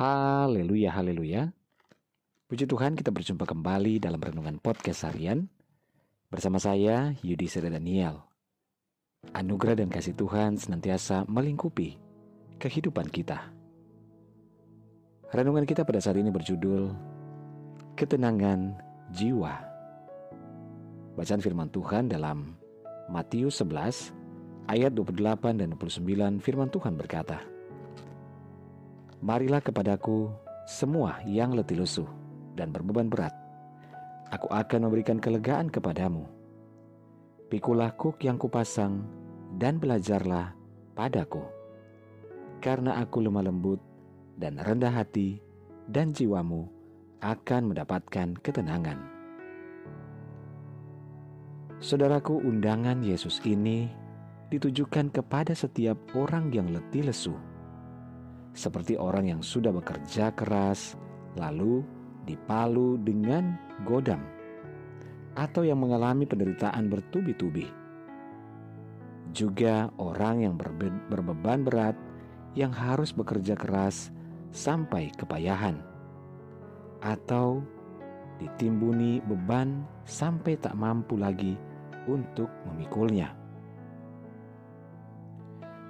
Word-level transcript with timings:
Haleluya, 0.00 0.96
haleluya. 0.96 1.52
Puji 2.48 2.64
Tuhan 2.64 2.96
kita 2.96 3.12
berjumpa 3.12 3.44
kembali 3.44 4.00
dalam 4.00 4.16
Renungan 4.16 4.56
Podcast 4.56 5.04
Harian 5.04 5.44
bersama 6.32 6.56
saya 6.56 7.12
Yudi 7.20 7.44
Seda 7.44 7.68
Daniel. 7.68 8.24
Anugerah 9.36 9.76
dan 9.76 9.92
kasih 9.92 10.16
Tuhan 10.16 10.56
senantiasa 10.56 11.28
melingkupi 11.28 12.00
kehidupan 12.56 13.12
kita. 13.12 13.52
Renungan 15.36 15.68
kita 15.68 15.84
pada 15.84 16.00
saat 16.00 16.16
ini 16.16 16.32
berjudul 16.32 16.96
Ketenangan 17.92 18.80
Jiwa. 19.12 19.52
Bacaan 21.12 21.44
firman 21.44 21.68
Tuhan 21.68 22.08
dalam 22.08 22.56
Matius 23.12 23.60
11 23.60 24.16
ayat 24.64 24.96
28 24.96 25.60
dan 25.60 25.76
29 25.76 26.40
firman 26.40 26.72
Tuhan 26.72 26.96
berkata, 26.96 27.59
Marilah 29.20 29.60
kepadaku 29.60 30.32
semua 30.64 31.20
yang 31.28 31.52
letih 31.52 31.76
lesu 31.76 32.08
dan 32.56 32.72
berbeban 32.72 33.12
berat. 33.12 33.36
Aku 34.32 34.48
akan 34.48 34.88
memberikan 34.88 35.20
kelegaan 35.20 35.68
kepadamu. 35.68 36.24
Pikulah 37.52 37.92
kuk 38.00 38.16
yang 38.24 38.40
kupasang 38.40 39.04
dan 39.60 39.76
belajarlah 39.76 40.56
padaku. 40.96 41.44
Karena 42.64 42.96
aku 42.96 43.20
lemah 43.20 43.44
lembut 43.44 43.80
dan 44.40 44.56
rendah 44.56 44.94
hati 44.94 45.36
dan 45.84 46.16
jiwamu 46.16 46.64
akan 47.20 47.76
mendapatkan 47.76 48.40
ketenangan. 48.40 48.96
Saudaraku, 51.80 52.40
undangan 52.40 53.04
Yesus 53.04 53.40
ini 53.44 53.88
ditujukan 54.48 55.12
kepada 55.12 55.52
setiap 55.52 55.96
orang 56.16 56.52
yang 56.52 56.72
letih 56.72 57.08
lesu, 57.08 57.36
seperti 58.52 58.98
orang 58.98 59.30
yang 59.30 59.40
sudah 59.42 59.70
bekerja 59.70 60.34
keras, 60.34 60.98
lalu 61.38 61.86
dipalu 62.26 62.98
dengan 63.00 63.54
godam, 63.86 64.20
atau 65.38 65.62
yang 65.62 65.78
mengalami 65.78 66.26
penderitaan 66.26 66.90
bertubi-tubi. 66.90 67.66
Juga 69.30 69.88
orang 70.02 70.42
yang 70.42 70.54
berbe 70.58 70.90
berbeban 71.06 71.62
berat 71.62 71.94
yang 72.58 72.74
harus 72.74 73.14
bekerja 73.14 73.54
keras 73.54 74.10
sampai 74.50 75.14
kepayahan, 75.14 75.78
atau 76.98 77.62
ditimbuni 78.42 79.22
beban 79.22 79.86
sampai 80.02 80.58
tak 80.58 80.74
mampu 80.74 81.14
lagi 81.14 81.54
untuk 82.10 82.50
memikulnya. 82.66 83.30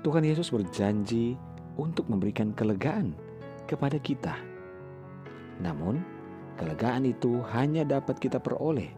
Tuhan 0.01 0.25
Yesus 0.25 0.49
berjanji 0.49 1.37
untuk 1.79 2.11
memberikan 2.11 2.51
kelegaan 2.57 3.15
kepada 3.71 4.01
kita. 4.03 4.35
Namun, 5.61 6.03
kelegaan 6.57 7.07
itu 7.07 7.45
hanya 7.55 7.87
dapat 7.87 8.19
kita 8.19 8.41
peroleh 8.41 8.91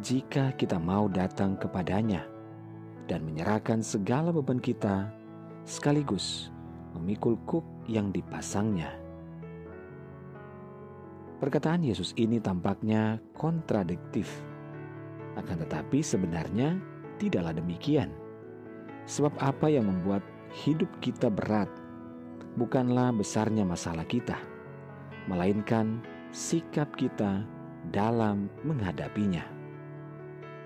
jika 0.00 0.56
kita 0.56 0.80
mau 0.80 1.06
datang 1.06 1.60
kepadanya 1.60 2.24
dan 3.06 3.22
menyerahkan 3.28 3.84
segala 3.84 4.32
beban 4.32 4.56
kita 4.56 5.12
sekaligus 5.68 6.48
memikul 6.96 7.36
kuk 7.44 7.64
yang 7.88 8.08
dipasangnya. 8.08 8.88
Perkataan 11.42 11.82
Yesus 11.82 12.14
ini 12.14 12.38
tampaknya 12.38 13.18
kontradiktif, 13.34 14.30
akan 15.34 15.66
tetapi 15.66 15.98
sebenarnya 15.98 16.78
tidaklah 17.18 17.50
demikian. 17.50 18.14
Sebab 19.10 19.34
apa 19.42 19.66
yang 19.66 19.90
membuat 19.90 20.22
hidup 20.54 20.86
kita 21.02 21.26
berat 21.26 21.66
bukanlah 22.56 23.14
besarnya 23.14 23.64
masalah 23.64 24.04
kita, 24.04 24.36
melainkan 25.28 26.00
sikap 26.32 26.92
kita 26.96 27.44
dalam 27.90 28.48
menghadapinya. 28.64 29.44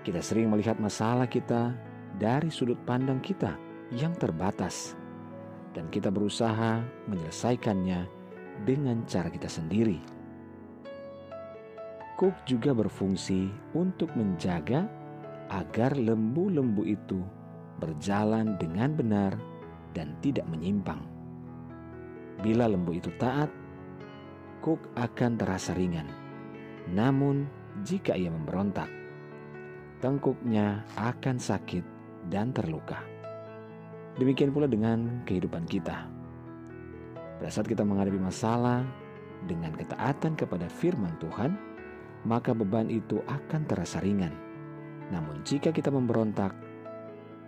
Kita 0.03 0.23
sering 0.23 0.47
melihat 0.47 0.79
masalah 0.79 1.27
kita 1.27 1.75
dari 2.15 2.47
sudut 2.47 2.79
pandang 2.87 3.19
kita 3.19 3.59
yang 3.91 4.15
terbatas 4.15 4.95
dan 5.75 5.87
kita 5.91 6.07
berusaha 6.07 6.79
menyelesaikannya 7.11 8.07
dengan 8.63 9.03
cara 9.05 9.27
kita 9.27 9.51
sendiri. 9.51 9.99
Cook 12.17 12.33
juga 12.49 12.73
berfungsi 12.73 13.51
untuk 13.77 14.09
menjaga 14.17 14.89
agar 15.53 15.93
lembu-lembu 15.93 16.81
itu 16.81 17.21
berjalan 17.77 18.57
dengan 18.57 18.97
benar 18.97 19.37
dan 19.93 20.17
tidak 20.25 20.49
menyimpang. 20.49 21.16
Bila 22.41 22.69
lembu 22.69 22.93
itu 22.93 23.09
taat, 23.17 23.49
Cook 24.61 24.93
akan 24.97 25.31
terasa 25.37 25.71
ringan. 25.77 26.09
Namun, 26.91 27.47
jika 27.85 28.17
ia 28.17 28.27
memberontak, 28.27 28.89
tengkuknya 30.01 30.85
akan 30.97 31.37
sakit 31.37 31.85
dan 32.29 32.51
terluka. 32.51 33.01
Demikian 34.17 34.49
pula 34.49 34.65
dengan 34.65 35.21
kehidupan 35.29 35.69
kita. 35.69 36.09
Pada 37.37 37.49
saat 37.53 37.69
kita 37.69 37.85
menghadapi 37.85 38.17
masalah 38.17 38.81
dengan 39.45 39.77
ketaatan 39.77 40.33
kepada 40.33 40.65
firman 40.65 41.13
Tuhan, 41.21 41.53
maka 42.25 42.57
beban 42.57 42.89
itu 42.89 43.21
akan 43.29 43.61
terasa 43.69 44.01
ringan. 44.01 44.33
Namun 45.13 45.45
jika 45.45 45.69
kita 45.69 45.93
memberontak, 45.93 46.51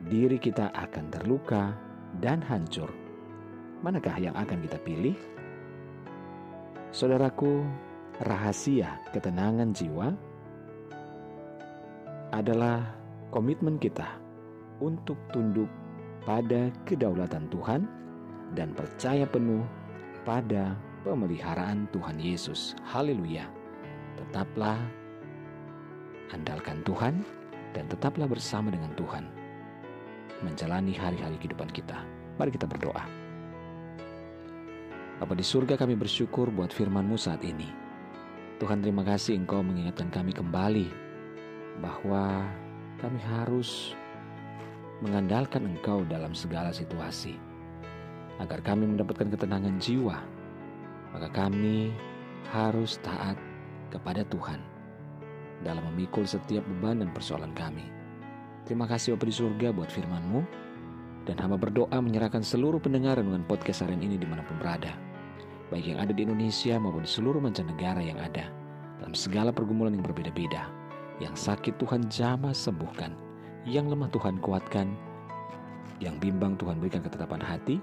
diri 0.05 0.38
kita 0.38 0.69
akan 0.72 1.09
terluka 1.09 1.73
dan 2.22 2.39
hancur. 2.45 3.09
Manakah 3.79 4.19
yang 4.19 4.35
akan 4.35 4.59
kita 4.67 4.75
pilih? 4.84 5.16
Saudaraku, 6.91 7.63
rahasia 8.28 9.00
ketenangan 9.16 9.72
jiwa 9.72 10.12
adalah 12.35 12.91
komitmen 13.31 13.79
kita 13.79 14.19
untuk 14.84 15.16
tunduk 15.31 15.72
pada 16.28 16.67
kedaulatan 16.84 17.47
Tuhan 17.47 17.88
dan 18.51 18.75
percaya 18.75 19.23
penuh 19.23 19.63
pada 20.28 20.75
pemeliharaan 21.07 21.88
Tuhan 21.96 22.19
Yesus. 22.19 22.75
Haleluya. 22.84 23.47
Tetaplah 24.19 24.75
andalkan 26.35 26.84
Tuhan 26.84 27.23
dan 27.72 27.88
tetaplah 27.88 28.28
bersama 28.28 28.75
dengan 28.75 28.91
Tuhan 29.00 29.23
menjalani 30.44 30.91
hari-hari 30.91 31.40
kehidupan 31.40 31.72
kita. 31.72 32.03
Mari 32.35 32.51
kita 32.51 32.67
berdoa. 32.67 33.19
Bapa 35.19 35.35
di 35.35 35.44
surga 35.44 35.75
kami 35.75 36.00
bersyukur 36.00 36.47
buat 36.47 36.72
firman-Mu 36.72 37.19
saat 37.19 37.44
ini. 37.44 37.68
Tuhan 38.56 38.80
terima 38.80 39.03
kasih 39.03 39.35
Engkau 39.35 39.59
mengingatkan 39.59 40.07
kami 40.07 40.31
kembali 40.31 40.88
bahwa 41.84 42.47
kami 43.03 43.19
harus 43.28 44.00
mengandalkan 45.03 45.68
Engkau 45.68 46.08
dalam 46.08 46.31
segala 46.31 46.72
situasi. 46.72 47.35
Agar 48.40 48.63
kami 48.63 48.88
mendapatkan 48.88 49.28
ketenangan 49.28 49.75
jiwa, 49.84 50.24
maka 51.12 51.28
kami 51.35 51.91
harus 52.56 52.96
taat 53.03 53.35
kepada 53.91 54.24
Tuhan 54.24 54.63
dalam 55.68 55.84
memikul 55.91 56.24
setiap 56.24 56.63
beban 56.63 57.03
dan 57.03 57.12
persoalan 57.12 57.52
kami. 57.52 57.84
Terima 58.63 58.88
kasih 58.88 59.19
Bapak 59.19 59.28
di 59.28 59.35
surga 59.35 59.75
buat 59.75 59.91
firman-Mu 59.91 60.41
dan 61.28 61.35
hamba 61.44 61.59
berdoa 61.59 62.00
menyerahkan 62.00 62.40
seluruh 62.40 62.79
pendengar 62.79 63.19
dengan 63.19 63.44
podcast 63.44 63.84
harian 63.84 64.00
ini 64.00 64.16
di 64.16 64.24
mana 64.24 64.47
pun 64.47 64.56
berada. 64.56 65.09
Baik 65.69 65.85
yang 65.94 66.00
ada 66.02 66.09
di 66.09 66.25
Indonesia 66.25 66.81
maupun 66.81 67.06
di 67.06 67.09
seluruh 67.09 67.38
mancanegara 67.38 68.02
yang 68.02 68.18
ada. 68.18 68.50
Dalam 68.97 69.13
segala 69.13 69.53
pergumulan 69.53 69.94
yang 69.94 70.02
berbeda-beda. 70.02 70.66
Yang 71.22 71.46
sakit 71.46 71.78
Tuhan 71.78 72.09
jamah 72.09 72.57
sembuhkan. 72.57 73.13
Yang 73.69 73.94
lemah 73.94 74.09
Tuhan 74.09 74.41
kuatkan. 74.41 74.90
Yang 76.02 76.16
bimbang 76.25 76.58
Tuhan 76.58 76.81
berikan 76.81 77.06
ketetapan 77.06 77.46
hati. 77.46 77.78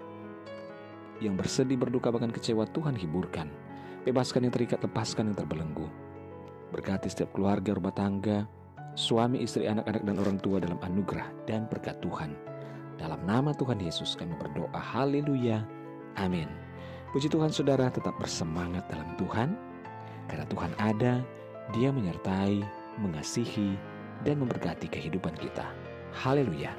Yang 1.23 1.47
bersedih 1.47 1.79
berduka 1.79 2.11
bahkan 2.11 2.35
kecewa 2.35 2.67
Tuhan 2.75 2.99
hiburkan. 2.99 3.47
Bebaskan 4.03 4.51
yang 4.51 4.55
terikat, 4.55 4.83
lepaskan 4.83 5.31
yang 5.31 5.37
terbelenggu. 5.39 5.87
Berkati 6.75 7.07
setiap 7.07 7.39
keluarga, 7.39 7.71
rumah 7.71 7.95
tangga, 7.95 8.51
suami, 8.99 9.47
istri, 9.47 9.71
anak-anak, 9.71 10.03
dan 10.03 10.16
orang 10.19 10.39
tua 10.43 10.59
dalam 10.59 10.83
anugerah 10.83 11.31
dan 11.47 11.71
berkat 11.71 12.03
Tuhan. 12.03 12.34
Dalam 12.99 13.22
nama 13.22 13.55
Tuhan 13.55 13.78
Yesus 13.78 14.19
kami 14.19 14.34
berdoa. 14.34 14.75
Haleluya. 14.75 15.63
Amin. 16.19 16.66
Puji 17.16 17.33
Tuhan 17.33 17.48
saudara 17.48 17.89
tetap 17.89 18.13
bersemangat 18.21 18.84
dalam 18.92 19.09
Tuhan. 19.16 19.57
Karena 20.28 20.45
Tuhan 20.53 20.77
ada, 20.77 21.24
dia 21.72 21.89
menyertai, 21.89 22.60
mengasihi, 23.01 23.72
dan 24.21 24.45
memberkati 24.45 24.84
kehidupan 24.84 25.33
kita. 25.41 25.65
Haleluya. 26.13 26.77